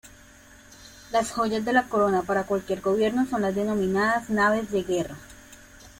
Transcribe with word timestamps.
Las 1.11 1.31
joyas 1.31 1.63
de 1.63 1.73
la 1.73 1.87
corona 1.87 2.23
para 2.23 2.47
cualquier 2.47 2.81
gobierno 2.81 3.27
son 3.27 3.43
las 3.43 3.53
denominadas 3.53 4.31
Naves 4.31 4.71
de 4.71 4.81
Guerra. 4.81 5.15